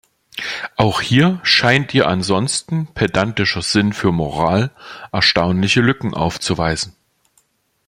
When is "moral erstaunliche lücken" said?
4.11-6.15